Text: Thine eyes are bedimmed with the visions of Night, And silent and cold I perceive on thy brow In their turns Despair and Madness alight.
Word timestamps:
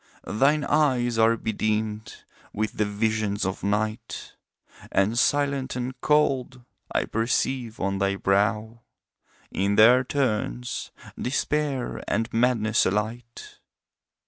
Thine 0.25 0.63
eyes 0.63 1.19
are 1.19 1.37
bedimmed 1.37 2.23
with 2.53 2.77
the 2.77 2.85
visions 2.85 3.45
of 3.45 3.63
Night, 3.63 4.33
And 4.91 5.15
silent 5.19 5.75
and 5.75 5.93
cold 6.01 6.65
I 6.91 7.05
perceive 7.05 7.79
on 7.79 7.99
thy 7.99 8.15
brow 8.15 8.81
In 9.51 9.75
their 9.75 10.03
turns 10.03 10.89
Despair 11.21 12.03
and 12.07 12.33
Madness 12.33 12.87
alight. 12.87 13.59